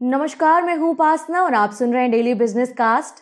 नमस्कार, 0.00 0.62
मैं 0.62 0.74
हूँ 0.76 0.90
उपासना 0.90 1.40
और 1.42 1.54
आप 1.54 1.72
सुन 1.72 1.92
रहे 1.92 2.02
हैं 2.02 2.10
डेली 2.10 2.34
बिज़नेस 2.34 2.72
कास्ट 2.72 3.14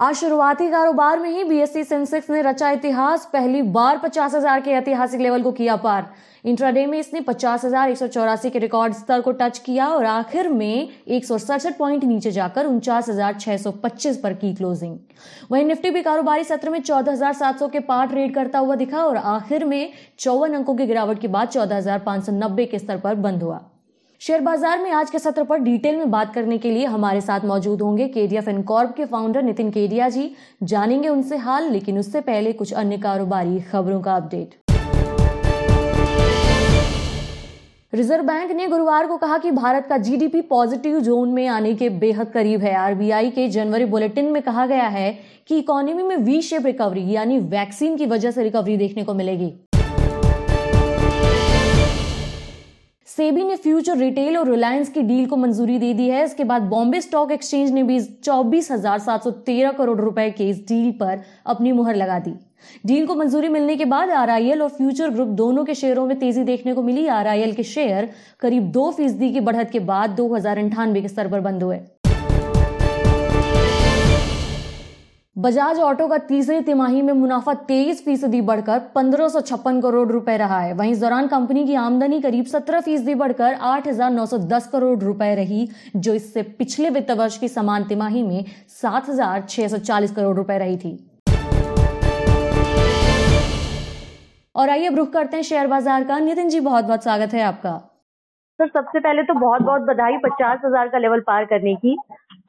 आज 0.00 0.14
शुरुआती 0.16 0.68
कारोबार 0.70 1.18
में 1.18 1.28
ही 1.30 1.44
बीएससी 1.44 1.84
सेंसेक्स 1.84 2.30
ने 2.30 2.40
रचा 2.42 2.70
इतिहास, 2.70 3.28
पहली 3.32 3.60
बार 3.62 3.98
पचास 3.98 4.34
हज़ार 4.34 4.60
के 4.60 4.70
ऐतिहासिक 4.70 5.20
लेवल 5.20 5.42
को 5.42 5.52
किया 5.52 5.76
पार। 5.76 6.10
इंट्राडे 6.44 6.84
में 6.86 6.98
इसने 6.98 7.20
पचास 7.20 7.64
हज़ार 7.64 7.90
एक 7.90 7.96
सौ 7.96 8.06
चौरासी 8.08 8.50
के 8.50 8.58
रिकॉर्ड 8.58 8.94
स्तर 8.94 9.20
को 9.20 9.32
टच 9.32 9.58
किया 9.58 9.88
और 9.88 10.04
आखिर 10.06 10.48
में 10.50 10.88
एक 11.08 11.24
सौ 11.24 11.38
सड़सठ 11.38 11.78
पॉइंट 11.78 12.04
नीचे 12.04 12.30
जाकर 12.30 12.66
उनचास 12.66 13.08
हज़ार 13.08 13.38
छह 13.40 13.56
सौ 13.56 13.70
पच्चीस 13.82 14.20
पर 14.20 14.34
की 14.34 14.54
क्लोजिंग। 14.54 14.98
वहीं 15.50 15.64
निफ्टी 15.64 15.90
भी 15.90 16.02
कारोबारी 16.02 16.44
सत्र 16.44 16.70
में 16.70 16.80
चौदह 16.80 17.12
हज़ार 17.12 17.32
सात 17.34 17.58
सौ 17.58 17.68
के 17.68 17.80
पार 17.82 18.06
ट्रेड 18.08 18.34
करता 18.34 18.58
हुआ 18.58 18.74
दिखा 18.76 19.04
और 19.04 19.16
आखिर 19.16 19.64
में 19.64 19.92
चौवन 20.18 20.54
अंकों 20.54 20.74
की 20.74 20.86
गिरावट 20.86 21.20
के 21.20 21.28
बाद 21.28 21.48
चौदह 21.48 21.76
हज़ार 21.76 21.98
पाँच 22.00 22.26
सौ 22.26 22.32
नब्बे 22.34 22.66
के 22.66 22.78
स्तर 22.78 22.98
पर 22.98 23.14
बंद 23.16 23.42
हुआ। 23.42 23.68
शेयर 24.22 24.40
बाज़ार 24.40 24.78
में 24.78 24.90
आज 24.90 25.08
के 25.10 25.18
सत्र 25.18 25.42
पर 25.44 25.58
डिटेल 25.58 25.96
में 25.96 26.10
बात 26.10 26.32
करने 26.34 26.56
के 26.58 26.70
लिए 26.70 26.86
हमारे 26.86 27.20
साथ 27.20 27.44
मौजूद 27.44 27.80
होंगे 27.82 28.06
केडिया 28.08 28.40
फिनकॉर्प 28.40 28.92
के 28.96 29.04
फाउंडर 29.04 29.42
नितिन 29.42 29.70
केडिया 29.70 30.08
जी। 30.08 30.30
जानेंगे 30.62 31.08
उनसे 31.08 31.36
हाल, 31.36 31.68
लेकिन 31.70 31.98
उससे 31.98 32.20
पहले 32.20 32.52
कुछ 32.52 32.72
अन्य 32.72 32.98
कारोबारी 32.98 33.60
खबरों 33.62 34.00
का 34.00 34.14
अपडेट 34.14 34.54
रिज़र्व 37.92 38.24
बैंक 38.24 38.50
ने 38.50 38.66
गुरुवार 38.68 39.06
को 39.06 39.16
कहा 39.16 39.38
कि 39.38 39.50
भारत 39.50 39.86
का 39.88 39.98
जीडीपी 39.98 40.40
पॉजिटिव 40.50 41.00
जोन 41.00 41.32
में 41.32 41.46
आने 41.48 41.74
के 41.74 41.88
बेहद 41.98 42.30
करीब 42.30 42.60
है। 42.60 42.74
आरबीआई 42.76 43.30
के 43.30 43.48
जनवरी 43.48 43.84
बुलेटिन 43.86 44.30
में 44.32 44.42
कहा 44.42 44.66
गया 44.66 44.86
है 44.90 45.12
कि 45.48 45.58
इकोनॉमी 45.58 46.02
में 46.02 46.16
वी 46.18 46.40
शेप 46.42 46.66
रिकवरी 46.66 47.10
यानी 47.10 47.38
वैक्सीन 47.50 47.96
की 47.96 48.06
वजह 48.06 48.30
से 48.30 48.42
रिकवरी 48.42 48.76
देखने 48.76 49.04
को 49.04 49.14
मिलेगी। 49.14 49.52
सेबी 53.08 53.44
ने 53.44 53.56
फ्यूचर 53.56 53.96
रिटेल 53.96 54.36
और 54.36 54.48
रिलायंस 54.50 54.88
की 54.88 55.02
डील 55.02 55.26
को 55.26 55.36
मंजूरी 55.36 55.78
दे 55.78 55.92
दी 55.94 56.08
है। 56.08 56.22
इसके 56.24 56.44
बाद 56.44 56.62
बॉम्बे 56.64 57.00
स्टॉक 57.00 57.32
एक्सचेंज 57.32 57.70
ने 57.70 57.82
भी 57.82 57.98
चौबीस 58.00 58.70
हज़ार 58.72 58.98
सात 58.98 59.24
सौ 59.24 59.30
तेरह 59.46 59.72
करोड़ 59.72 59.98
रुपए 60.00 60.28
के 60.30 60.48
इस 60.48 60.64
डील 60.68 60.90
पर 61.00 61.20
अपनी 61.46 61.72
मुहर 61.72 61.96
लगा 61.96 62.18
दी। 62.18 62.34
डील 62.86 63.06
को 63.06 63.14
मंजूरी 63.14 63.48
मिलने 63.48 63.76
के 63.76 63.84
बाद 63.84 64.10
आरआईएल 64.12 64.62
और 64.62 64.68
फ्यूचर 64.70 65.10
ग्रुप 65.10 65.28
दोनों 65.36 65.64
के 65.64 65.74
शेयरों 65.74 66.06
में 66.06 66.18
तेज़ी 66.18 66.44
देखने 66.44 66.74
को 66.74 66.82
मिली। 66.82 67.06
आरआईएल 67.08 67.52
के 67.52 67.62
शेयर 67.64 68.08
करीब 68.40 68.70
दो 68.72 68.90
फ़ीसदी 68.90 69.32
की 69.32 69.40
बढ़त 69.40 69.70
के 69.70 69.78
बाद 69.80 70.10
दो 70.12 70.34
हज़ार 70.34 70.68
के 70.68 71.08
स्तर 71.08 71.28
पर 71.28 71.40
बंद 71.40 71.62
हुए। 71.62 71.80
बजाज 75.36 75.78
ऑटो 75.80 76.06
का 76.08 76.16
तीसरी 76.20 76.60
तिमाही 76.60 77.02
में 77.02 77.12
मुनाफा 77.12 77.52
तेईस 77.68 78.04
फ़ीसदी 78.04 78.40
बढ़कर 78.40 78.78
पंद्रह 78.94 79.28
करोड़ 79.80 80.08
रुपए 80.08 80.36
रहा 80.36 80.58
है। 80.60 80.72
वहीं 80.72 80.90
इस 80.92 81.00
दौरान 81.00 81.26
कंपनी 81.28 81.64
की 81.66 81.74
आमदनी 81.74 82.20
करीब 82.22 82.46
सत्रह 82.46 82.80
फ़ीसदी 82.80 83.14
बढ़कर 83.14 83.54
आठ 83.62 83.86
हज़ार 83.88 84.10
नौ 84.10 84.26
सौ 84.26 84.38
दस 84.40 84.66
करोड़ 84.66 84.98
रुपए 85.00 85.34
रही, 85.34 85.68
जो 85.96 86.14
इससे 86.14 86.42
पिछले 86.42 86.90
वित्त 86.90 87.10
वर्ष 87.12 87.38
की 87.38 87.48
समान 87.48 87.84
तिमाही 87.84 88.22
में 88.22 88.44
सात 88.72 89.08
हज़ार 89.08 89.46
छह 89.48 89.68
सौ 89.68 89.78
चालीस 89.80 90.14
करोड़ 90.16 90.36
रुपए 90.36 90.58
रही 90.58 90.76
थी। 90.76 90.92
और 94.54 94.70
आइए 94.70 94.86
अब 94.86 94.96
रुख 94.96 95.12
करते 95.12 95.36
हैं 95.36 95.44
शेयर 95.44 95.66
बाज़ार 95.68 96.04
का। 96.04 96.18
नितिन 96.20 96.48
जी, 96.48 96.60
बहुत 96.60 96.84
बहुत 96.84 97.02
स्वागत 97.02 97.34
है 97.34 97.42
आपका। 97.44 97.76
सर, 97.78 98.68
सबसे 98.68 99.00
पहले 99.00 99.22
तो 99.22 99.40
बहुत 99.40 99.62
बहुत 99.62 99.82
बधाई 99.84 100.16
पचास 100.24 100.58
हज़ार 100.64 100.88
का 100.88 100.98
लेवल 100.98 101.20
पार 101.26 101.44
करने 101.46 101.74
की। 101.76 101.96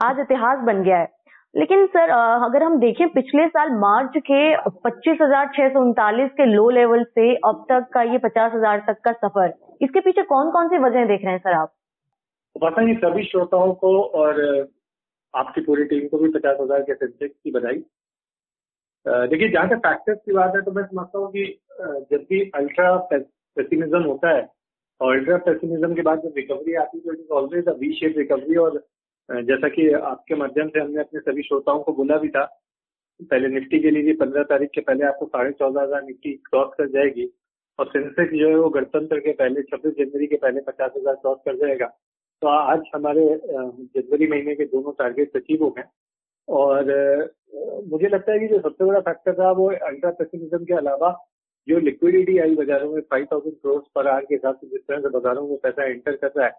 आज 0.03 0.19
इतिहास 0.19 0.65
बन 0.65 0.83
गया 0.83 0.97
है। 0.97 1.11
लेकिन 1.55 1.85
सर 1.87 2.09
अगर 2.45 2.63
हम 2.63 2.77
देखें 2.79 3.07
पिछले 3.09 3.47
साल 3.47 3.71
मार्च 3.79 4.17
के 4.27 4.41
पच्चीस 4.79 5.17
हज़ार 5.21 5.47
छह 5.55 5.69
सौ 5.69 5.81
उनतालीस 5.81 6.29
के 6.37 6.45
लो 6.45 6.69
लेवल 6.71 7.03
से 7.05 7.33
अब 7.47 7.65
तक 7.69 7.89
का 7.93 8.01
ये 8.03 8.17
पचास 8.19 8.51
हज़ार 8.53 8.79
तक 8.87 9.01
का 9.03 9.11
सफ़र, 9.13 9.53
इसके 9.81 9.99
पीछे 9.99 10.21
कौन 10.25 10.51
कौन 10.51 10.67
सी 10.69 10.77
वजह 10.79 11.05
देख 11.07 11.23
रहे 11.23 11.33
हैं 11.33 11.39
सर 11.39 11.53
आप? 11.53 11.73
पता 12.55 12.81
नहीं 12.81 12.95
सभी 12.97 13.23
श्रोताओं 13.25 13.73
को 13.75 13.91
और 14.21 14.41
आपकी 15.33 15.61
पूरी 15.61 15.83
टीम 15.85 16.07
को 16.07 16.17
भी 16.17 16.29
पचास 16.31 16.57
हज़ार 16.61 16.81
के 16.81 16.93
सेंसेक्स 16.95 17.35
की 17.35 17.51
बधाई। 17.51 17.83
देखिए, 19.05 19.49
जहाँ 19.49 19.69
तक 19.69 19.77
फैक्टर्स 19.77 20.19
की 20.25 20.33
बात 20.33 20.55
है 20.55 20.61
तो 20.61 20.71
मैं 20.71 20.83
समझता 20.83 21.19
हूँ 21.19 21.31
कि 21.31 21.45
जब 22.11 22.25
भी 22.29 22.41
अल्ट्रा 22.55 22.95
पेसिमिज्म 23.11 24.01
होता 24.03 24.29
है, 24.29 24.47
और 25.01 25.15
अल्ट्रा 25.15 25.37
पेसिमिज्म 25.45 25.93
के 25.95 26.01
बाद 26.01 26.19
जब 26.19 26.33
रिकवरी 26.37 26.75
आती 26.81 26.97
है 26.97 27.03
तो 27.03 27.13
it 27.13 27.19
is 27.19 27.31
always 27.37 27.67
a 27.67 27.73
V 27.79 27.91
shape 27.93 28.17
recovery 28.17 28.55
और 28.57 28.77
जैसा 29.29 29.67
कि 29.69 29.89
आपके 29.93 30.35
माध्यम 30.35 30.69
से 30.69 30.79
हमने 30.79 30.99
अपने 30.99 31.19
सभी 31.19 31.41
श्रोताओं 31.43 31.79
को 31.83 31.93
बोला 31.93 32.17
भी 32.17 32.29
था। 32.29 32.43
पहले 33.19 33.47
निफ्टी 33.49 33.79
के 33.79 33.91
लिए 33.91 34.13
पंद्रह 34.19 34.43
तारीख 34.43 34.69
के 34.75 34.81
पहले 34.81 35.05
आपको 35.05 35.25
साढ़े 35.25 35.51
चौदह 35.51 35.81
हज़ार 35.81 36.03
निफ्टी 36.03 36.33
क्रॉस 36.49 36.73
कर 36.77 36.87
जाएगी 36.89 37.29
और 37.79 37.87
सेंसेक्स 37.87 38.33
जो 38.33 38.49
है 38.49 38.55
वो 38.55 38.69
गणतंत्र 38.69 39.19
के 39.19 39.31
पहले, 39.33 39.61
छब्बीस 39.63 39.93
जनवरी 39.97 40.27
के 40.27 40.35
पहले 40.37 40.61
पचास 40.61 40.91
हज़ार 40.97 41.15
क्रॉस 41.15 41.37
कर 41.45 41.55
जाएगा। 41.57 41.85
तो 42.41 42.47
आज 42.47 42.81
हमारे 42.95 43.25
जनवरी 43.45 44.27
महीने 44.27 44.55
के 44.55 44.65
दोनों 44.65 44.91
टारगेट 44.99 45.35
अचीव 45.37 45.63
हो 45.63 45.69
गए 45.69 45.83
और 46.47 46.91
मुझे 47.87 48.07
लगता 48.07 48.31
है 48.31 48.39
कि 48.39 48.47
जो 48.47 48.59
सबसे 48.59 48.85
बड़ा 48.85 48.99
फैक्टर 49.01 49.33
था 49.33 49.51
वो 49.51 49.69
अल्ट्रा 49.87 50.11
पेसिमिज्म 50.19 50.63
के 50.65 50.73
अलावा 50.73 51.11
जो 51.67 51.79
लिक्विडिटी 51.79 52.37
आई 52.39 52.55
बाजारों 52.55 52.91
में 52.93 53.01
फाइव 53.01 53.27
थाउज़ेंड 53.31 53.55
करोड़ 53.55 53.81
पर 53.95 54.07
आर 54.07 54.25
के 54.25 54.35
हिसाब 54.35 54.55
से 54.55 54.67
जिस 54.67 54.81
तरह 54.87 54.99
से 54.99 55.09
बाजारों 55.09 55.47
में 55.47 55.57
पैसा 55.63 55.85
एंटर 55.85 56.15
कर 56.15 56.31
रहा 56.37 56.45
है 56.45 56.51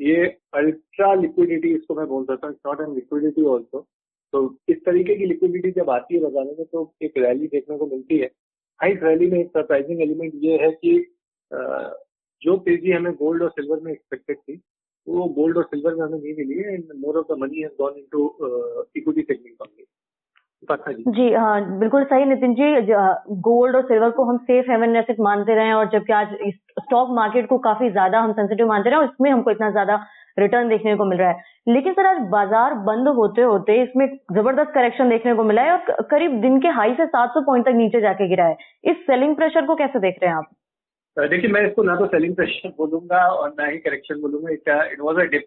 ये 0.00 0.24
अल्ट्रा 0.54 1.12
लिक्विडिटी 1.14 1.74
इसको 1.74 1.94
मैं 1.94 2.06
बोल 2.08 2.24
सकता 2.24 2.46
हूँ 2.46 2.54
नॉट 2.66 2.80
एन 2.80 2.94
लिक्विडिटी 2.94 3.44
ऑल्सो 3.46 3.80
तो 4.32 4.40
इस 4.68 4.76
तरीके 4.86 5.14
की 5.16 5.26
लिक्विडिटी 5.26 5.70
जब 5.72 5.90
आती 5.90 6.14
है 6.14 6.20
बाजारों 6.20 6.54
में 6.58 6.66
तो 6.66 6.92
एक 7.02 7.18
रैली 7.18 7.46
देखने 7.46 7.76
को 7.78 7.86
मिलती 7.86 8.18
है। 8.18 8.26
हाई 8.80 8.94
रैली 9.02 9.26
में 9.30 9.38
एक 9.40 9.48
सरप्राइजिंग 9.48 10.00
एलिमेंट 10.02 10.32
ये 10.44 10.56
है 10.62 10.70
कि 10.72 10.94
जो 12.42 12.56
तेज़ी 12.64 12.90
हमें 12.92 13.12
गोल्ड 13.14 13.42
और 13.42 13.50
सिल्वर 13.50 13.80
में 13.80 13.90
एक्सपेक्टेड 13.92 14.36
थी, 14.38 14.60
वो 15.06 15.24
गोल्ड 15.36 15.56
और 15.56 15.64
सिल्वर 15.64 15.94
में 15.94 16.02
हमें 16.02 16.18
नहीं 16.18 16.34
मिली 16.36 16.58
है 16.58 16.74
and 16.74 16.92
more 16.96 17.18
of 17.18 17.32
the 17.32 17.38
money 17.38 17.62
has 17.62 17.72
gone 17.78 17.98
into 17.98 18.26
equity 18.96 19.22
segment 19.22 19.62
only 19.62 19.84
जी 21.10 21.32
हाँ 21.34 21.78
बिल्कुल 21.78 22.04
सही 22.04 22.24
नितिन 22.24 22.54
जी 22.54 22.72
गोल्ड 23.42 23.76
और 23.76 23.82
सिल्वर 23.82 24.10
को 24.10 24.24
हम 24.24 24.36
सेफ़ 24.42 24.70
हेवन 24.70 24.96
एसेट 24.96 25.20
मानते 25.20 25.54
रहे 25.54 25.66
हैं 25.66 25.74
और 25.74 25.88
जबकि 25.90 26.12
आज 26.12 26.34
स्टॉक 26.80 27.08
मार्केट 27.16 27.48
को 27.48 27.58
काफ़ी 27.66 27.90
ज़्यादा 27.90 28.20
हम 28.20 28.32
सेंसिटिव 28.32 28.68
मानते 28.68 28.90
रहे 28.90 28.98
और 28.98 29.04
इसमें 29.04 29.30
हमको 29.30 29.50
इतना 29.50 29.70
ज़्यादा 29.70 30.04
रिटर्न 30.38 30.68
देखने 30.68 30.94
को 30.96 31.04
मिल 31.04 31.18
रहा 31.18 31.28
है। 31.30 31.42
लेकिन 31.68 31.92
सर 31.92 32.06
आज 32.06 32.16
बाज़ार 32.30 32.74
बंद 32.86 33.08
होते 33.16 33.42
होते 33.42 33.80
इसमें 33.82 34.06
ज़बरदस्त 34.32 34.70
करेक्शन 34.74 35.08
देखने 35.08 35.34
को 35.34 35.44
मिला 35.44 35.62
है 35.62 35.72
और 35.72 36.02
करीब 36.10 36.40
दिन 36.40 36.58
के 36.60 36.68
हाई 36.78 36.94
से 36.94 37.06
700 37.08 37.42
पॉइंट 37.46 37.64
तक 37.66 37.74
नीचे 37.74 38.00
जाके 38.00 38.28
गिरा 38.28 38.44
है। 38.44 38.56
इस 38.84 38.96
सेलिंग 39.06 39.36
प्रेशर 39.36 39.66
को 39.66 39.74
कैसे 39.74 39.98
देख 40.00 40.18
रहे 40.22 40.30
हैं 40.30 40.36
आप? 40.36 40.50
देखिए 41.16 41.50
मैं 41.50 41.60
इसको 41.66 41.82
ना 41.82 41.94
तो 41.96 42.06
सेलिंग 42.06 42.34
प्रेशर 42.36 42.72
बोलूँगा 42.78 43.20
और 43.26 43.50
ना 43.50 43.66
ही 43.66 43.78
करेक्शन 43.78 44.20
बोलूँगा। 44.20 44.50
इट 44.84 45.00
वॉज़ 45.00 45.18
अ 45.18 45.24
डिप 45.26 45.46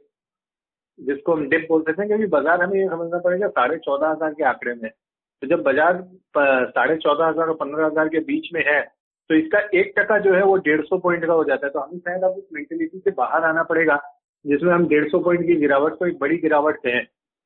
जिसको 1.00 1.34
हम 1.34 1.48
डिप 1.50 1.66
बोल 1.70 1.82
सकते 1.82 2.02
हैं 2.02 2.08
क्योंकि 2.08 2.28
बाज़ार 2.28 2.62
हमें 2.62 2.80
ये 2.80 2.88
समझना 2.88 3.18
पड़ेगा 3.20 3.48
साढ़े 3.50 3.78
चौदह 3.80 4.10
हज़ार 4.10 4.32
के 4.32 4.44
आंकड़े 4.46 4.74
में। 4.74 4.90
तो 5.42 5.48
जब 5.48 5.64
बाज़ार 5.64 6.02
साढ़े 6.70 6.96
चौदह 6.98 7.26
हज़ार 7.26 7.48
और 7.48 7.56
पंद्रह 7.56 7.86
हज़ार 7.86 8.08
के 8.10 8.20
बीच 8.26 8.50
में 8.54 8.64
है 8.68 8.80
तो 9.30 9.36
इसका 9.36 9.60
एक 9.76 9.94
टका 9.98 10.18
जो 10.20 10.34
है 10.34 10.44
वो 10.44 10.56
डेढ़ 10.66 10.82
सौ 10.84 10.98
पॉइंट 11.00 11.26
का 11.26 11.34
हो 11.34 11.44
जाता 11.44 11.66
है। 11.68 11.72
तो 11.72 11.80
हमें 11.80 12.00
शायद 12.00 12.24
अब 12.24 12.32
उस 12.34 12.44
मेंटेलिटी 12.54 13.00
से 13.00 13.12
बाहर 13.14 13.44
आना 13.46 13.64
पड़ेगा, 13.64 14.00
जिसमें 14.46 14.72
हम 14.74 14.88
डेढ़ 14.88 15.08
सौ 15.10 15.20
पॉइंट 15.20 15.46
की 15.48 15.56
गिरावट 15.58 15.98
को 16.00 16.06
एक 16.06 16.18
बड़ी 16.20 16.38
गिरावट 16.40 16.78
से 16.84 16.92
है। 16.92 17.02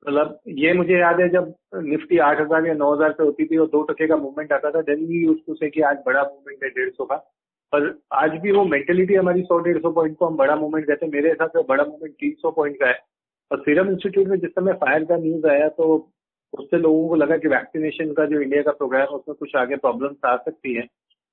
मतलब 0.05 0.39
ये 0.59 0.73
मुझे 0.73 0.99
याद 0.99 1.19
है 1.21 1.27
जब 1.29 1.53
निफ्टी 1.85 2.17
आठ 2.19 2.39
हज़ार 2.41 2.67
या 2.67 2.73
नौ 2.75 2.93
हज़ार 2.93 3.11
पे 3.11 3.23
होती 3.23 3.45
थी 3.45 3.57
और 3.57 3.67
दो 3.67 3.81
टके 3.83 4.07
का 4.07 4.17
मूवमेंट 4.17 4.53
आता 4.53 4.71
था 4.71 4.81
देन 4.83 5.05
वी 5.07 5.23
यूज़ 5.23 5.53
से 5.53 5.69
कि 5.69 5.81
आज 5.83 5.97
बड़ा 6.05 6.21
मूवमेंट 6.23 6.63
है 6.63 6.69
डेढ़ 6.69 6.89
सौ 6.91 7.05
का। 7.05 7.15
पर 7.73 7.91
आज 8.13 8.31
भी 8.41 8.51
वो 8.51 8.63
मेंटेलिटी 8.67 9.15
हमारी 9.15 9.41
सौ 9.43 9.59
डेढ़ 9.59 9.77
सौ 9.79 9.91
पॉइंट 9.91 10.17
को 10.17 10.25
हम 10.25 10.37
बड़ा 10.37 10.55
मूवमेंट 10.55 10.87
कहते 10.87 11.05
हैं। 11.05 11.13
मेरे 11.13 11.29
हिसाब 11.29 11.49
से 11.49 11.63
बड़ा 11.65 11.83
मूवमेंट 11.83 12.13
तीन 12.15 12.33
सौ 12.41 12.51
पॉइंट 12.51 12.79
का 12.79 12.87
है। 12.87 12.99
और 13.51 13.59
सीरम 13.59 13.89
इंस्टीट्यूट 13.89 14.27
में 14.27 14.39
जिस 14.39 14.51
समय 14.51 14.73
फायर 14.81 15.03
का 15.05 15.17
न्यूज़ 15.17 15.47
आया 15.47 15.67
तो 15.69 15.97
उससे 16.53 16.77
लोगों 16.77 17.07
को 17.09 17.15
लगा 17.15 17.37
कि 17.37 17.47
वैक्सीनेशन 17.47 18.11
का 18.13 18.25
जो 18.25 18.39
इंडिया 18.41 18.61
का 18.61 18.71
प्रोग्राम 18.71 19.01
है, 19.01 19.07
उसमें 19.07 19.35
कुछ 19.35 19.55
आगे 19.55 19.75
प्रॉब्लम्स 19.77 20.25
आ 20.25 20.35
सकती 20.37 20.73
है। 20.75 20.81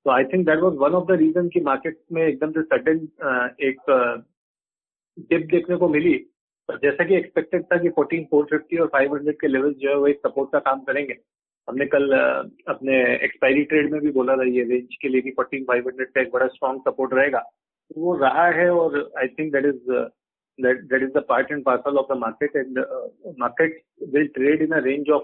तो 0.06 0.10
I 0.10 0.24
think 0.24 0.46
that 0.46 0.58
was 0.58 0.74
one 0.78 0.94
of 0.94 1.06
the 1.06 1.18
reason 1.20 1.48
कि 1.48 1.60
मार्केट 1.60 1.98
में 2.12 2.22
एकदम 2.26 2.50
से 2.52 2.62
सडन 2.62 2.98
एक 3.60 3.80
डिप 5.30 5.46
देखने 5.50 5.76
को 5.76 5.88
मिली। 5.88 6.14
जैसा 6.68 7.04
कि 7.04 7.14
एक्सपेक्टेड 7.16 7.62
था 7.64 7.76
कि 7.78 7.88
फोर्टीन 7.88 8.24
फोर 8.30 8.44
फिफ्टी 8.50 8.76
और 8.76 8.86
फाइव 8.92 9.14
हंड्रेड 9.14 9.40
के 9.40 9.48
लेवल 9.48 9.72
जो 9.74 9.88
है 9.90 9.96
वो 9.96 10.06
एक 10.06 10.18
सपोर्ट 10.26 10.50
का 10.52 10.58
काम 10.60 10.80
करेंगे। 10.80 11.16
हमने 11.68 11.86
कल 11.86 12.12
अपने 12.68 12.98
एक्सपायरी 13.24 13.62
ट्रेड 13.64 13.90
में 13.92 14.00
भी 14.00 14.10
बोला 14.10 14.36
था 14.36 14.44
ये 14.48 14.62
रेंज 14.64 14.96
के 15.02 15.08
लिए 15.08 15.20
कि 15.20 15.30
फोर्टीन 15.30 15.64
फाइव 15.64 15.88
हंड्रेड 15.88 16.08
का 16.08 16.20
एक 16.20 16.30
बड़ा 16.32 16.46
स्ट्रॉन्ग 16.46 16.80
सपोर्ट 16.88 17.14
रहेगा। 17.14 17.38
तो 17.38 18.00
वो 18.00 18.16
रहा 18.16 18.46
है 18.50 18.70
और 18.70 19.10
I 19.18 19.28
think 19.28 19.52
that 19.52 19.64
is 19.64 19.90
that 20.58 20.88
that 20.90 21.02
is 21.02 21.12
the 21.12 21.22
part 21.22 21.50
and 21.50 21.64
parcel 21.64 21.98
of 21.98 22.08
the 22.08 22.16
market 22.16 22.50
and 22.54 22.78
uh, 22.78 22.84
market 23.36 23.72
will 24.00 24.28
trade 24.36 24.62
in 24.62 24.72
a 24.72 24.82
range 24.82 25.08
of 25.08 25.22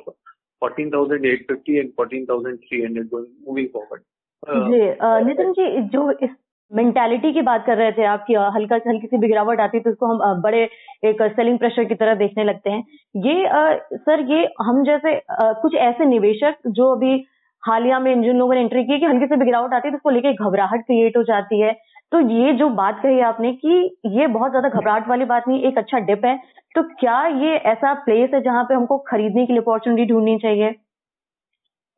14,850 0.63 1.79
and 1.79 1.93
14,300 1.95 3.05
going 3.11 3.31
moving 3.47 3.71
forward. 3.71 4.05
जी 4.45 4.79
नितिन 5.27 5.53
जी 5.53 5.67
जो 5.91 6.11
इस 6.25 6.31
मेंटालिटी 6.71 7.33
की 7.33 7.43
बात 7.43 7.65
कर 7.67 7.77
रहे 7.77 7.93
थे 7.93 8.05
आप 8.05 8.25
कि 8.27 8.35
हल्का 8.55 8.77
हल्की 8.87 9.07
सी 9.07 9.19
भी 9.19 9.29
गिरावट 9.29 9.61
आती 9.61 9.77
है 9.79 9.83
तो 9.83 9.91
उसको 9.91 10.07
हम 10.07 10.41
बड़े 10.43 10.63
एक 11.11 11.23
सेलिंग 11.37 11.59
प्रेशर 11.59 11.85
की 11.85 11.95
तरह 11.95 12.15
देखने 12.15 12.45
लगते 12.45 12.71
हैं 12.71 12.83
ये 13.27 13.47
आ, 13.47 13.75
सर 13.95 14.21
ये 14.33 14.49
हम 14.61 14.83
जैसे 14.85 15.15
आ, 15.17 15.53
कुछ 15.63 15.75
ऐसे 15.87 16.05
निवेशक 16.07 16.69
जो 16.79 16.91
अभी 16.95 17.15
हालिया 17.63 17.99
में 17.99 18.23
जिन 18.23 18.37
लोगों 18.37 18.55
ने 18.55 18.61
एंट्री 18.61 18.85
की 18.85 18.99
कि 19.01 19.07
हल्की 19.07 19.27
से 19.27 19.45
गिरावट 19.45 19.75
आती 19.75 19.89
है 19.89 19.93
तो 19.93 19.97
उसको 19.97 20.11
लेके 20.11 20.33
घबराहट 20.35 20.85
क्रिएट 20.87 21.17
हो 21.17 21.23
जाती 21.31 21.61
है 21.61 21.73
तो 22.13 22.21
ये 22.31 22.53
जो 22.55 22.69
बात 22.73 23.01
कही 23.03 23.21
आपने 23.23 23.53
कि 23.55 23.77
ये 24.15 24.27
बहुत 24.29 24.51
ज़्यादा 24.51 24.69
घबराहट 24.71 25.09
वाली 25.09 25.25
बात 25.27 25.49
नहीं, 25.49 25.63
एक 25.63 25.79
अच्छा 25.79 25.99
डिप 26.01 26.25
है 26.25 26.37
तो 26.75 26.83
क्या 27.01 27.27
ये 27.39 27.55
ऐसा 27.67 27.93
प्लेस 28.05 28.31
है 28.35 28.41
जहाँ 28.43 28.65
पे 28.65 28.75
हमको 28.75 28.99
खरीदने 29.09 29.47
के 29.47 29.53
लिए 29.53 29.63
अपॉर्चुनिटी 29.63 30.07
ढूंढनी 30.07 30.39
चाहिए? 30.39 30.71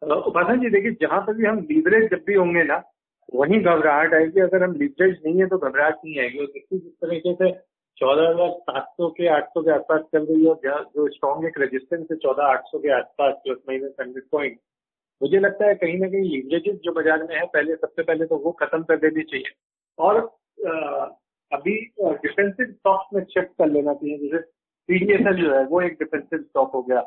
उपासना 0.02 0.54
जी, 0.54 0.70
देखिए, 0.70 0.92
जहाँ 1.00 1.20
पर 1.20 1.34
भी 1.34 1.46
हम 1.46 1.58
लीवरेज 1.70 2.10
जब 2.10 2.22
भी 2.26 2.34
होंगे 2.34 2.62
ना, 2.64 2.82
वहीं 3.34 3.60
घबराहट 3.60 4.14
आएगी। 4.14 4.40
अगर 4.40 4.62
हम 4.62 4.72
लीवरेज 4.74 5.16
नहीं 5.26 5.40
है 5.40 5.46
तो 5.48 5.58
घबराहट 5.58 5.94
नहीं 6.04 6.18
आएगी। 6.20 6.38
और 6.38 6.46
देखिए, 6.46 6.78
जिस 6.78 6.92
तरीके 7.04 7.34
से 7.34 7.50
चौदह 7.98 8.28
हज़ार 8.30 8.50
सात 8.62 8.88
सौ 8.96 9.08
के 9.10 9.28
आठ 9.34 9.48
सौ 9.48 9.62
के 9.62 9.70
आसपास 9.72 10.00
चल 10.12 10.24
रही 10.24 10.44
है, 10.44 10.50
और 10.50 10.84
जो 10.96 11.08
स्ट्रॉन्ग 11.10 11.46
एक 11.46 11.58
रेजिस्टेंस 11.60 12.06
है 12.10 12.16
चौदह 12.18 12.44
आठ 12.44 12.64
सौ 12.66 12.78
के 12.78 12.92
आसपास 12.98 13.34
प्लस 13.44 13.58
माइनस 13.68 13.94
हंड्रेड 14.00 14.24
पॉइंट 14.32 14.58
मुझे 15.20 15.38
लगता 15.38 15.66
है 15.66 15.74
कहीं 15.76 15.98
ना 16.00 16.08
कहीं 16.08 16.30
लीवरेजेस 16.30 16.76
जो 16.84 16.92
बाज़ार 16.92 17.22
में 17.22 17.34
है, 17.36 17.44
पहले, 17.46 17.74
सबसे 17.76 18.02
पहले 18.02 18.26
तो 18.26 18.36
वो 18.38 18.50
खत्म 18.60 18.82
कर 18.82 18.96
देनी 18.98 19.22
चाहिए। 19.24 19.54
और 19.98 20.18
अभी 21.52 21.74
डिफेंसिव 21.98 22.66
स्टॉक्स 22.66 23.14
में 23.14 23.22
शिफ्ट 23.24 23.52
कर 23.58 23.68
लेना 23.68 23.94
चाहिए। 23.94 24.18
जैसे 24.18 24.40
सीडीएसएल 24.42 25.36
जो 25.36 25.54
है, 25.54 25.64
वो 25.64 25.80
एक 25.82 25.92
डिफेंसिव 25.98 26.38
स्टॉक 26.40 26.72
हो 26.74 26.82
गया। 26.82 27.00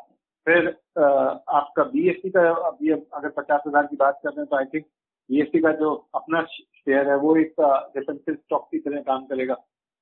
फिर 0.47 0.68
आपका 0.97 1.83
बीएससी 1.86 2.30
का, 2.30 2.50
अभी 2.50 2.89
अगर 2.91 3.30
पचास 3.31 3.62
हज़ार 3.68 3.86
की 3.88 3.95
बात 3.95 4.19
कर 4.24 4.30
रहे 4.30 4.39
हैं 4.39 4.47
तो 4.47 4.57
आई 4.57 4.65
थिंक 4.74 4.86
बीएससी 5.30 5.59
का 5.62 5.71
जो 5.80 5.94
अपना 6.15 6.41
शेयर 6.44 7.09
है, 7.09 7.15
वो 7.18 7.36
एक 7.38 7.53
डिफेंसिव 7.95 8.36
स्टॉक 8.36 8.68
की 8.71 8.80
तरह 8.80 9.01
काम 9.01 9.25
करेगा। 9.25 9.56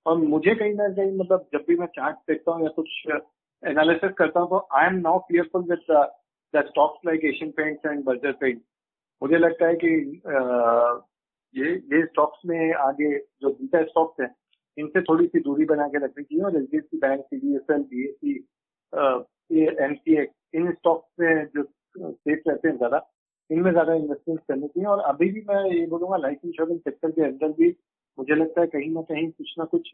और 0.06 0.18
मुझे 0.18 0.54
कहीं 0.56 0.74
ना 0.74 0.88
कहीं 0.90 1.18
मतलब 1.18 1.48
जब 1.54 1.64
भी 1.68 1.76
मैं 1.78 1.88
चार्ट 1.96 2.16
देखता 2.28 2.52
हूँ 2.52 2.64
या 2.64 2.70
कुछ 2.76 2.90
एनालिसिस 3.64 4.12
करता 4.18 4.40
हूँ 4.40 4.50
तो 4.50 4.68
I 4.74 4.86
am 4.88 4.96
now 5.00 5.20
cheerful 5.28 5.64
with 5.70 5.86
the 6.54 6.64
stocks 6.68 7.06
like 7.06 7.26
Asian 7.26 7.52
Paints 7.58 7.86
and 7.86 8.04
Berger 8.06 8.32
paint 8.42 8.62
मुझे 9.22 9.38
लगता 9.38 9.68
है 9.68 9.76
कि 9.76 9.90
ये 11.56 11.74
ये 11.94 12.06
स्टॉक्स 12.06 12.40
में 12.46 12.74
आगे 12.74 13.18
जो 13.42 13.50
बीटा 13.52 13.84
स्टॉक्स 13.84 14.22
हैं, 14.22 14.30
इनसे 14.78 15.02
थोड़ी 15.02 15.28
सी 15.28 15.40
दूरी 15.40 15.66
बना 15.66 15.88
के 15.88 16.04
रखनी 16.06 16.24
चाहिए 16.24 16.44
और 16.46 16.56
H 16.58 16.70
D 16.72 16.78
F 16.78 16.86
C 16.86 16.98
bank 16.98 17.22
C 17.22 17.38
D 17.40 17.56
S 17.56 17.72
L 17.72 17.84
B 17.92 18.04
S 18.04 18.16
C 18.22 19.66
M 19.86 19.94
C 19.96 20.22
इन 20.58 20.72
स्टॉक्स 20.72 21.08
में 21.20 21.46
जो 21.56 21.64
सेफ़ 21.98 22.50
रहते 22.50 22.68
हैं 22.68 22.78
ज़्यादा, 22.78 23.00
इनमें 23.50 23.72
ज़्यादा 23.72 23.94
इन्वेस्टमेंट 23.94 24.40
करनी 24.48 24.68
चाहिए 24.68 24.88
और 24.90 25.00
अभी 25.10 25.30
भी 25.32 25.42
मैं 25.50 25.64
ये 25.72 25.86
बोलूँगा 25.88 26.18
लाइफ 26.18 26.40
इंश्योरेंस 26.46 26.80
सेक्टर 26.80 27.12
के 27.12 27.24
अंदर 27.26 27.52
भी 27.60 27.70
मुझे 28.18 28.36
लगता 28.36 28.62
है 28.62 28.68
कहीं 28.68 28.90
ना 28.94 29.02
कहीं 29.10 29.30
कुछ 29.32 29.54
ना 29.60 29.66
कुछ 29.74 29.92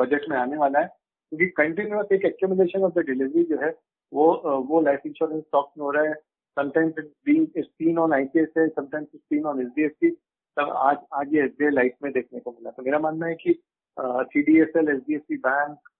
बजट 0.00 0.28
में 0.30 0.36
आने 0.36 0.56
वाला 0.56 0.80
है। 0.80 0.86
क्योंकि 0.86 1.46
कंटिन्यूस 1.56 2.12
एक 2.12 2.24
एक्यूमुलेशन 2.24 2.82
ऑफ़ 2.84 2.92
द 2.94 3.04
डिलीवरी 3.06 3.44
जो 3.44 3.56
है, 3.62 3.70
वो 4.12 4.62
वो 4.68 4.80
लाइफ 4.80 5.06
इंश्योरेंस 5.06 5.42
स्टॉक 5.42 5.72
में 5.78 5.84
हो 5.84 5.90
रहा 5.90 6.04
है। 6.04 6.14
Sometimes 6.56 6.94
it's 7.58 7.68
seen 7.68 7.98
on 7.98 8.12
ICICI 8.14 8.68
sometimes 8.68 9.08
it's 9.14 9.24
seen 9.24 9.44
on 9.46 9.60
HDFC 9.60 10.10
तब 10.56 10.70
आज 10.72 10.96
आज 11.14 11.34
ये 11.34 11.42
एसबीआई 11.44 11.70
लाइफ 11.70 11.94
में 12.02 12.12
देखने 12.12 12.40
को 12.40 12.50
मिला। 12.50 12.70
तो 12.70 12.82
मेरा 12.82 12.98
मानना 12.98 13.26
है 13.26 13.34
कि 13.34 13.52
C 13.96 14.42
D 14.42 14.60
S 14.60 14.76
L 14.76 14.88
H 14.90 15.02
D 15.08 15.14
F 15.14 15.22
C 15.22 15.36
bank 15.46 15.90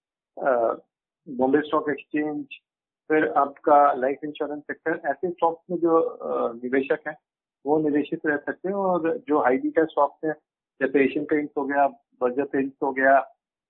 Bombay 1.27 1.61
stock 1.67 1.89
exchange 1.91 2.45
फिर 3.11 3.27
आपका 3.39 3.77
लाइफ 3.95 4.25
इंश्योरेंस 4.25 4.63
सेक्टर 4.63 5.01
ऐसे 5.11 5.31
स्टॉक्स 5.31 5.71
में 5.71 5.77
जो 5.79 5.99
निवेशक 6.55 7.01
हैं, 7.09 7.17
वो 7.65 7.79
निवेशित 7.81 8.27
रह 8.27 8.37
सकते 8.37 8.69
हैं 8.69 8.77
और 8.77 9.17
जो 9.29 9.41
हाई 9.43 9.59
बीटा 9.59 9.85
स्टॉक्स 9.85 10.25
हैं, 10.25 10.35
जैसे 10.81 11.05
एशियन 11.05 11.25
पेंट्स 11.25 11.53
हो 11.59 11.65
गया 11.65 11.87
बर्जर 12.21 12.45
पेंट्स 12.53 12.77
हो 12.83 12.93
गया, 12.93 13.19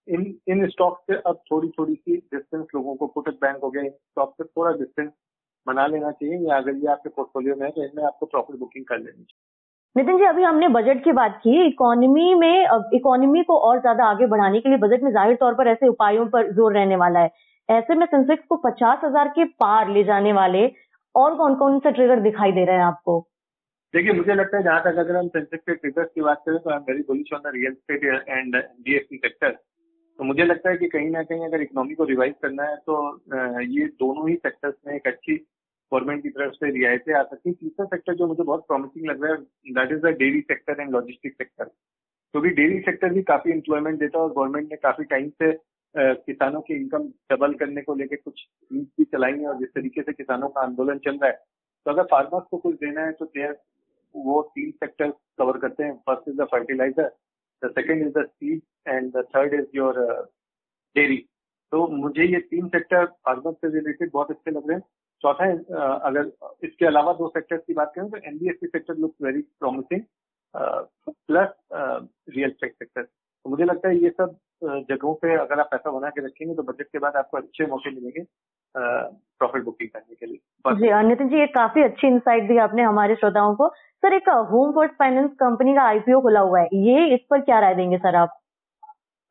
इन 0.08 0.38
इन 0.48 0.66
स्टॉक 0.68 0.98
से 1.10 1.16
अब 1.26 1.42
थोड़ी 1.50 1.68
थोड़ी 1.78 1.94
सी 1.94 2.16
डिस्टेंस 2.16 2.66
लोगों 2.74 2.94
को 2.96 3.06
कोटक 3.06 3.38
बैंक 3.40 3.58
हो 3.62 3.70
गया, 3.70 3.82
इन 3.82 3.90
स्टॉक 3.90 4.34
से 4.34 4.44
थोड़ा 4.46 4.72
डिस्टेंस 4.78 5.12
बना 5.66 5.86
लेना 5.86 6.10
चाहिए 6.12 6.38
या 6.48 6.56
अगर 6.56 6.76
ये 6.76 6.86
आपके 6.92 7.08
पोर्टफोलियो 7.10 7.56
में 7.56 7.66
है 7.66 7.70
तो 7.72 7.84
इनमें 7.84 8.04
आपको 8.04 8.26
प्रॉफिट 8.26 8.56
बुकिंग 8.56 8.84
कर 8.84 8.98
लेनी 8.98 9.24
चाहिए। 9.24 9.45
नितिन 9.96 10.18
जी, 10.18 10.24
अभी 10.24 10.42
हमने 10.42 10.68
बजट 10.68 11.02
की 11.04 11.12
बात 11.12 11.38
की 11.42 11.66
इकोनॉमी 11.66 12.34
में 12.34 12.66
इकोनॉमी 12.94 13.42
को 13.42 13.56
और 13.58 13.78
ज़्यादा 13.80 14.04
आगे 14.06 14.26
बढ़ाने 14.26 14.60
के 14.60 14.68
लिए 14.68 14.78
बजट 14.78 15.02
में 15.02 15.10
ज़ाहिर 15.12 15.36
तौर 15.36 15.54
पर 15.54 15.68
ऐसे 15.68 15.88
उपायों 15.88 16.26
पर 16.28 16.50
ज़ोर 16.54 16.74
रहने 16.74 16.96
वाला 16.96 17.20
है। 17.20 17.30
ऐसे 17.68 17.94
में 17.94 18.04
सेंसेक्स 18.06 18.44
को 18.48 18.56
पचास 18.66 19.00
हज़ार 19.04 19.28
के 19.28 19.44
पार 19.62 19.88
ले 19.90 20.04
जाने 20.04 20.32
वाले 20.32 20.66
और 21.14 21.34
कौन 21.36 21.54
कौन 21.54 21.78
से 21.78 21.92
ट्रिगर 21.92 22.20
दिखाई 22.20 22.52
दे 22.52 22.64
रहे 22.64 22.76
हैं 22.76 22.84
आपको? 22.84 23.18
देखिए, 23.94 24.12
मुझे 24.12 24.34
लगता 24.34 24.56
है 24.56 24.62
जहाँ 24.62 24.80
तक 24.84 24.98
अगर 24.98 25.16
हम 25.16 25.28
सेंसेक्स 25.28 25.64
के 25.64 25.74
ट्रिगर्स 25.74 26.08
की 26.14 26.20
बात 26.20 26.42
करें 26.46 26.58
तो 26.58 26.70
I 26.70 26.76
am 26.76 26.82
very 26.88 27.02
bullish 27.08 27.32
on 27.34 27.40
the 27.40 27.52
real 27.54 27.72
estate 27.74 28.04
and 28.28 28.56
DFC 28.56 29.16
sector 29.16 29.50
तो 29.50 30.24
मुझे 30.24 30.44
लगता 30.44 30.70
है 30.70 30.76
कि 30.76 30.88
कहीं 30.88 31.10
ना 31.10 31.22
कहीं 31.24 31.44
अगर 31.44 31.62
इकोनॉमी 31.62 31.94
को 31.94 32.04
रिवाइव 32.06 32.34
करना 32.42 32.64
है 32.64 32.76
तो 32.86 33.02
ये 33.72 33.86
दोनों 34.00 34.28
ही 34.28 34.34
सेक्टर्स 34.36 34.74
में 34.86 34.94
एक 34.94 35.06
अच्छी 35.06 35.44
गवर्नमेंट 35.92 36.22
की 36.22 36.30
तरफ़ 36.30 36.52
से 36.54 36.70
रियायतें 36.72 37.12
आ 37.14 37.22
सकती 37.22 37.48
है 37.48 37.54
तीसरा 37.54 37.84
सेक्टर 37.86 38.14
जो 38.14 38.26
मुझे 38.26 38.42
बहुत 38.42 38.66
प्रॉमिसिंग 38.68 39.10
लग 39.10 39.24
रहा 39.24 39.32
है 39.32 39.72
that 39.74 39.92
is 39.92 40.00
the 40.00 40.14
dairy 40.18 40.40
sector 40.42 40.80
and 40.80 40.90
logistic 40.92 41.34
sector 41.34 41.64
क्योंकि 41.64 42.50
डेयरी 42.52 42.80
सेक्टर 42.80 43.12
भी 43.12 43.22
काफ़ी 43.24 43.52
एम्प्लॉयमेंट 43.52 43.98
देता 44.00 44.18
है 44.18 44.24
और 44.24 44.32
गवर्नमेंट 44.32 44.70
ने 44.70 44.76
काफ़ी 44.78 45.04
टाइम 45.12 45.28
से 45.42 45.52
किसानों 45.94 46.60
की 46.60 46.74
इनकम 46.74 47.04
डबल 47.32 47.52
करने 47.60 47.82
को 47.82 47.94
लेकर 47.94 48.16
कुछ 48.16 48.40
स्कीम्स 48.40 48.86
भी 48.98 49.04
चलाई 49.04 49.32
है 49.32 49.46
और 49.48 49.58
जिस 49.58 49.68
तरीके 49.74 50.02
से 50.02 50.12
किसानों 50.12 50.48
का 50.48 50.60
आंदोलन 50.60 50.98
चल 51.04 51.18
रहा 51.18 51.30
है। 51.30 51.36
तो 51.86 51.90
अगर 51.90 52.02
फार्मर्स 52.10 52.44
को 52.50 52.56
कुछ 52.58 52.74
देना 52.80 53.04
है 53.04 53.12
तो 53.12 53.24
देर 53.26 53.56
वो 54.14 54.40
तीन 54.54 54.70
सेक्टर 54.72 55.10
कवर 55.38 55.58
करते 55.58 55.84
हैं। 55.84 55.94
First 56.06 56.28
is 56.28 56.36
the 56.36 56.46
fertiliser 56.52 57.10
the 57.62 57.70
second 57.70 58.06
is 58.06 58.12
the 58.18 58.24
seed 58.26 58.60
and 58.86 59.10
the 59.12 59.24
third 59.36 59.54
is 59.54 59.66
your 59.74 60.00
dairy 60.96 61.16
तो 61.72 61.86
मुझे 61.96 62.24
ये 62.24 62.40
तीन 62.50 62.68
सेक्टर 62.68 63.04
फार्मर 63.06 63.52
से 63.52 63.68
रिलेटेड 63.70 64.10
बहुत 64.12 64.30
अच्छे 64.30 64.50
लग 64.50 64.68
रहे 64.68 64.76
हैं। 64.76 64.84
चौथा 65.22 65.50
अगर 66.06 66.30
इसके 66.64 66.86
अलावा 66.86 67.12
दो 67.12 67.28
सेक्टर्स 67.28 67.62
की 67.66 67.74
बात 67.74 67.92
करें 67.96 68.10
तो 68.10 68.16
NBFC 68.18 68.66
sector 68.66 68.96
looks 68.96 69.24
very 69.24 69.42
promising 69.60 70.02
plus 70.56 71.54
real 71.72 72.50
estate 72.50 72.72
sector 72.72 73.02
तो 73.02 73.50
मुझे 73.50 73.64
लगता 73.64 73.88
है 73.88 73.96
ये 73.96 74.10
सब 74.10 74.36
जगहों 74.90 75.14
पे 75.14 75.34
अगर 75.36 75.60
आप 75.60 75.68
पैसा 75.70 75.90
बना 75.90 76.08
के 76.10 76.24
रखेंगे 76.26 76.54
तो 76.54 76.62
बजट 76.62 76.86
के 76.92 76.98
बाद 76.98 77.16
आपको 77.16 77.36
अच्छे 77.36 77.66
मौके 77.66 77.90
मिलेंगे 77.90 78.22
प्रॉफिट 78.74 79.64
बुकिंग 79.64 79.88
करने 79.90 80.14
के 80.14 80.26
लिए। 80.26 80.74
जी 80.76 81.08
नितिन 81.08 81.28
जी, 81.28 81.42
एक 81.42 81.54
काफ़ी 81.54 81.82
अच्छी 81.82 82.06
इंसाइट 82.06 82.48
दी 82.48 82.56
आपने 82.58 82.82
हमारे 82.82 83.14
श्रोताओं 83.14 83.54
को। 83.56 83.68
सर, 83.68 84.14
एक 84.14 84.28
होम 84.50 84.72
फ़र्स्ट 84.72 84.94
फाइनेंस 84.94 85.30
कंपनी 85.40 85.74
का 85.74 85.82
आईपीओ 85.82 86.20
खुला 86.22 86.40
हुआ 86.40 86.60
है। 86.60 86.68
ये 86.86 87.14
इस 87.14 87.20
पर 87.30 87.40
क्या 87.40 87.58
राय 87.60 87.74
देंगे, 87.74 87.98
सर 87.98 88.16
आप? 88.16 88.38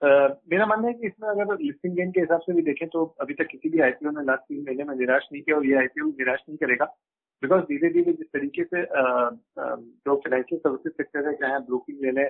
मेरा 0.06 0.66
मानना 0.66 0.88
है 0.88 0.94
कि 0.94 1.08
इसमें 1.08 1.28
अगर 1.30 1.58
लिस्टिंग 1.60 1.96
गेन 1.96 2.12
के 2.12 2.20
हिसाब 2.22 2.42
से 2.42 2.54
भी 2.54 2.62
देखें 2.62 2.88
तो 2.94 3.04
अभी 3.22 3.34
तक 3.34 3.48
किसी 3.52 3.70
भी 3.70 3.80
आईपीओ 3.82 4.12
ने 4.12 4.24
लास्ट 4.26 4.44
तीन 4.50 4.64
महीने 4.66 4.84
में 4.84 4.96
निराश 4.96 5.28
नहीं 5.32 5.42
किया 5.44 5.56
और 5.58 5.66
ये 5.66 5.76
आईपीओ 5.80 6.06
निराश 6.20 6.44
नहीं 6.50 6.58
करेगा 6.64 6.86
बिकॉज़ 7.42 7.64
धीरे 7.70 7.90
धीरे 7.94 8.14
जिस 8.14 8.28
तरीके 8.34 8.64
से 8.64 8.84
जो 8.86 10.16
फाइनेंशियल 10.16 10.60
सर्विसेज़ 10.60 10.94
सेक्टर 10.94 11.28
है, 11.28 11.34
चाहे 11.36 11.54
आप 11.54 11.62
ब्रोकिंग 11.62 12.02
ले 12.06 12.12
लें, 12.12 12.30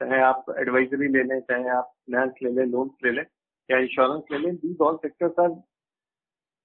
चाहे 0.00 0.20
आप 0.22 0.54
एडवाइजरी 0.58 1.08
ले 1.08 1.22
लें, 1.22 1.40
चाहे 1.40 1.68
आप 1.76 1.92
फाइनेंस 2.10 2.34
ले 2.42 2.50
लें 2.50 2.64
लोन्स 2.72 3.04
ले 3.04 3.12
लें, 3.12 3.24
या 3.70 3.78
इंश्योरेंस 3.78 4.24
ले 4.32 4.38
लें 4.38 4.56
these 4.56 4.76
all 4.88 4.96
sectors 5.06 5.40
are 5.40 5.50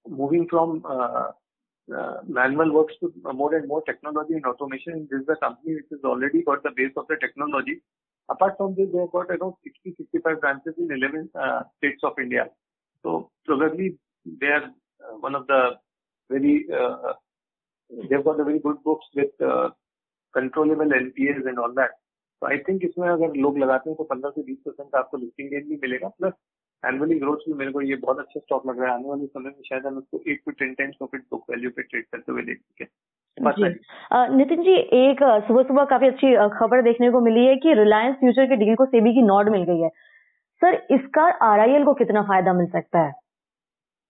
moving 0.06 0.46
from 0.50 0.80
manual 2.34 2.70
works 2.72 2.94
to 3.00 3.08
more 3.38 3.54
and 3.56 3.66
more 3.68 3.82
technology 3.82 4.34
and 4.34 4.44
automation. 4.46 5.08
This 5.10 5.22
is 5.22 5.28
a 5.28 5.36
company 5.36 5.74
which 5.74 5.88
has 5.90 6.04
already 6.04 6.42
the 6.46 6.70
base 6.76 6.92
of 6.96 7.06
the 7.08 7.16
technology. 7.16 7.74
Apart 8.28 8.54
from 8.56 8.74
this, 8.74 8.88
they 8.92 8.98
have 8.98 9.12
got 9.12 9.30
around 9.30 9.54
60, 9.64 9.94
65 9.96 10.40
branches 10.40 10.74
in 10.78 10.90
11 10.90 11.28
uh, 11.34 11.62
states 11.76 12.00
of 12.02 12.12
India. 12.18 12.46
So 13.04 13.30
probably 13.44 13.98
they 14.24 14.46
are 14.48 14.64
uh, 14.64 15.16
one 15.20 15.34
of 15.34 15.46
the 15.46 15.72
very, 16.30 16.66
uh, 16.72 17.14
they've 17.90 18.24
got 18.24 18.40
a 18.40 18.44
very 18.44 18.60
good 18.60 18.82
books 18.84 19.06
with 19.14 19.32
uh, 19.40 19.70
controllable 20.34 20.86
NPAs 20.86 21.46
and 21.46 21.58
all 21.58 21.74
that. 21.74 21.90
तो 22.42 22.48
I 22.48 22.58
think 22.68 22.84
इसमें 22.84 23.08
अगर 23.08 23.34
लोग 23.40 23.58
लगाते 23.58 23.90
हैं 23.90 23.96
तो 23.96 24.04
15 24.12 24.30
से 24.36 24.42
20 24.44 24.56
percent 24.66 24.94
आपको 25.00 25.16
listing 25.16 25.50
gain 25.50 25.68
भी 25.68 25.76
मिलेगा 25.82 26.08
प्लस 26.18 26.32
एनुअली 26.82 27.18
ग्रोथ 27.18 27.44
भी 27.48 27.52
मेरे 27.58 27.72
को 27.72 27.80
ये 27.80 27.96
बहुत 28.04 28.18
अच्छा 28.18 28.40
स्टॉक 28.40 28.66
लग 28.66 28.80
रहा 28.80 28.88
है 28.88 28.94
आने 28.94 29.08
वाले 29.08 29.26
समय 29.26 29.50
में 29.50 29.62
शायद 29.68 29.86
हम 29.86 29.98
उसको 29.98 30.20
eight 30.30 30.42
to 30.46 30.50
ten 30.62 30.72
times 30.80 30.96
profit 30.96 31.22
book 31.30 31.44
value 31.50 31.70
पे 31.76 31.82
ट्रेड 31.82 32.06
करते 32.12 32.32
हुए 32.32 32.42
देख 32.42 32.58
सके 32.60 32.84
नितिन 33.42 34.62
जी 34.62 34.74
एक 34.98 35.22
सुबह 35.46 35.62
सुबह 35.62 35.84
काफ़ी 35.84 36.06
अच्छी 36.06 36.34
खबर 36.58 36.82
देखने 36.82 37.10
को 37.10 37.20
मिली 37.20 37.46
है 37.46 37.56
कि 37.56 37.74
रिलायंस 37.74 38.16
फ्यूचर 38.16 38.46
के 38.46 38.56
डील 38.56 38.74
को 38.74 38.86
सेबी 38.86 39.12
की 39.14 39.22
नॉड 39.22 39.48
मिल 39.48 39.62
गई 39.62 39.80
है। 39.80 39.88
सर 40.62 40.74
इसका 40.90 41.22
आरआईएल 41.44 41.84
को 41.84 41.94
कितना 41.94 42.22
फ़ायदा 42.22 42.52
मिल 42.52 42.66
सकता 42.66 42.98
है? 42.98 43.12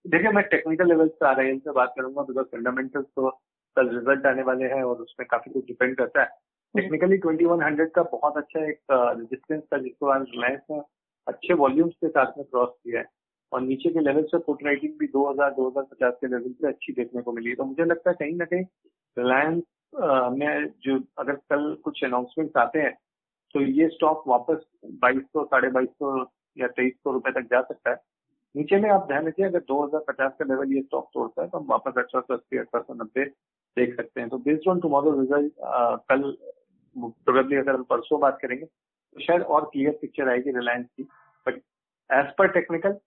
देखिए 0.05 0.31
मैं 0.31 0.45
टेक्निकल 0.45 0.89
लेवल 0.89 1.09
से 1.09 1.27
आरआईएल 1.27 1.59
से 1.59 1.73
बात 1.73 1.93
करूँगा 1.97 2.23
बिकॉज़ 2.23 2.47
फंडामेंटल्स 2.47 3.07
तो 3.07 3.31
कल 3.77 3.89
रिज़ल्ट 3.89 4.27
आने 4.27 4.43
वाले 4.43 4.65
हैं 4.65 4.83
और 4.83 4.97
उसमें 4.97 5.27
काफ़ी 5.31 5.53
कुछ 5.53 5.65
डिपेंड 5.67 5.97
करता 5.97 6.21
है। 6.21 6.27
टेक्निकली 6.75 7.17
ट्वेंटी 7.17 7.45
वन 7.45 7.63
हंड्रेड 7.63 7.91
का 7.91 8.03
बहुत 8.13 8.37
अच्छा 8.37 8.65
एक 8.67 8.79
रेजिस्टेंस 8.93 9.63
था 9.63 9.79
जिसको 9.79 10.07
आज 10.09 10.23
रिलायंस 10.23 10.61
ने 10.71 10.81
अच्छे 11.27 11.55
वॉल्यूम्स 11.55 11.95
के 11.95 12.09
साथ 12.09 12.39
में 12.39 12.45
क्रॉस 12.47 12.69
किया 12.69 13.01
है। 13.01 13.07
और 13.53 13.61
नीचे 13.61 13.91
के 13.91 14.01
लेवल 14.01 14.23
से 14.25 14.39
फुट 14.47 14.63
राइटिंग 14.65 14.93
भी 14.99 15.07
2000 15.09 15.55
2050 15.55 16.13
के 16.21 16.27
लेवल 16.27 16.53
से 16.53 16.69
अच्छी 16.69 16.93
देखने 16.93 17.23
को 17.23 17.33
मिली 17.33 17.55
तो 17.55 17.65
मुझे 17.65 17.85
लगता 17.85 18.11
है 18.11 18.17
कहीं 18.21 18.37
ना 18.37 18.45
कहीं 18.45 18.65
रिलायंस 19.17 19.63
में 20.39 20.69
जो 20.85 20.99
अगर 21.19 21.35
कल 21.51 21.75
कुछ 21.85 22.05
अनाउंसमेंट 22.05 22.57
आते 22.59 22.79
हैं 22.79 22.93
तो 23.55 23.61
ये 23.61 23.89
स्टॉक 23.89 24.23
वापस 24.29 24.65
बाईस 24.85 25.23
सौ, 25.23 25.45
साढ़े 25.45 25.69
बाईस 25.71 25.89
सौ 25.89 26.17
या 26.57 26.69
तेईस 26.69 26.95
सौ 26.95 27.13
रुपए 27.13 27.31
तक 27.33 27.49
जा 27.51 27.61
सकता 27.63 27.91
है। 27.91 27.97
नीचे 28.55 28.79
में 28.81 28.89
आप 28.91 29.07
ध्यान 29.09 29.27
रखिए, 29.27 29.47
अगर 29.47 29.61
2050 29.63 30.33
का 30.39 30.45
लेवल 30.45 30.73
ये 30.75 30.81
स्टॉक 30.83 31.09
तोड़ता 31.15 31.43
है 31.43 31.49
तो 31.49 31.59
हम 31.59 31.67
वापस 31.69 31.93
अठारह 31.99 32.21
सौ 32.21 32.35
अस्सी 32.35 32.59
अठारह 32.59 32.83
सौ 32.83 32.95
नब्बे 32.95 33.25
देख 33.77 33.95
सकते 33.97 34.21
हैं। 34.21 34.29
तो 34.29 34.39
बेस्ड 34.41 34.69
ऑन 34.69 34.81
टुमारो 34.81 35.13
रिज़ल्ट 35.21 35.53
कल 36.11 36.31
प्रोबेबली 36.97 37.57
अगर 37.57 37.75
हम 37.75 37.83
परसों 37.91 38.21
बात 38.21 38.39
करेंगे 38.43 38.65
तो 38.65 39.21
शायद 39.21 39.43
और 39.43 39.71
क्लियर 39.73 39.99
पिक्चर 40.01 40.29
आएगी 40.29 40.51
रिलायंस 40.51 40.87
की। 40.87 41.03
But 41.47 41.63
as 42.11 42.35
per 42.39 42.49
technical 42.53 42.99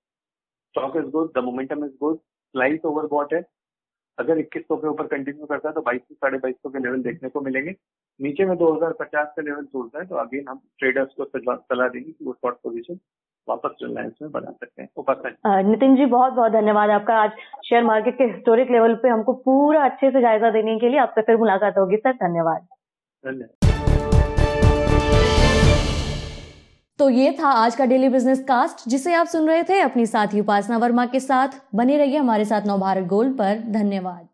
stock 0.76 0.96
is 0.98 1.06
good 1.12 1.30
the 1.36 1.44
momentum 1.44 1.84
is 1.86 1.92
good 2.02 2.18
slice 2.18 2.86
overbought 3.08 3.34
है। 3.34 3.42
अगर 4.18 4.38
इक्कीस 4.40 4.64
सौ 4.64 4.76
के 4.78 4.88
ऊपर 4.88 5.08
कंटिन्यू 5.08 5.46
करता 5.46 5.70
है 5.70 5.74
तो 5.74 5.82
बाईस 5.82 6.02
सौ 6.02 6.16
साढ़े 6.16 6.38
बाईस 6.38 6.56
सौ 6.56 6.70
के 6.70 6.80
लेवल 6.80 7.02
देखने 7.04 7.30
को 7.30 7.42
मिलेंगे। 7.42 7.74
नीचे 8.20 8.46
में 8.46 8.56
2050 8.58 9.34
का 9.36 9.42
लेवल 9.42 9.66
टूटता 9.66 10.00
है 10.00 10.06
तो 10.08 10.16
अगेन 10.16 10.46
हम 10.50 10.60
ट्रेडर्स 10.80 11.14
को 11.14 11.26
सलाह 11.26 11.88
देंगे 11.88 12.10
कि 12.10 12.26
वो 12.26 12.34
शॉर्ट 12.34 12.56
पोजीशन 12.64 13.00
वापस 13.48 13.76
रिलायंस 13.84 14.14
में 14.22 14.32
बना 14.32 14.52
सकते 14.52 14.82
हैं। 14.82 14.90
उपासना 14.98 15.62
नितिन 15.64 15.96
जी 15.96 16.06
बहुत 16.08 16.34
बहुत 16.34 16.52
धन्यवाद 16.52 16.90
आपका। 16.92 17.22
आज 17.24 17.32
शेयर 17.66 17.84
मार्केट 17.84 18.18
के 18.18 18.24
हिस्टोरिक 18.26 18.72
लेवल 18.72 18.96
पे 18.96 19.10
हमको 19.10 19.34
पूरा 19.46 19.84
अच्छे 19.86 20.12
से 20.12 20.22
जायजा 20.22 20.50
देने 20.52 20.80
के 20.80 20.90
लिए 20.90 21.00
आपसे 21.00 21.22
फिर 21.22 21.38
मुलाकात 21.38 21.78
होगी 21.78 21.98
सर 21.98 22.14
धन्यवाद। 22.18 22.68
धन्यवाद। 23.24 23.65
तो 27.00 27.10
ये 27.10 27.32
था 27.40 27.48
आज 27.48 27.76
का 27.76 27.86
डेली 27.86 28.10
बिज़नेस 28.10 28.40
कास्ट 28.40 28.90
जिसे 28.90 29.14
आप 29.14 29.28
सुन 29.28 29.48
रहे 29.48 29.64
थे 29.64 29.80
अपनी 29.80 30.06
साथी 30.06 30.40
उपासना 30.40 30.78
वर्मा 30.78 31.06
के 31.06 31.20
साथ। 31.20 31.48
बने 31.76 31.98
रहिए 31.98 32.18
हमारे 32.18 32.46
साथ 32.46 32.68
नवभारत 32.68 33.08
गोल्ड 33.08 33.38
पर। 33.38 33.64
धन्यवाद। 33.68 34.28